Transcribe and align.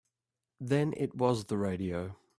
Then 0.59 0.95
it 0.97 1.13
was 1.13 1.45
the 1.45 1.59
radio. 1.59 2.15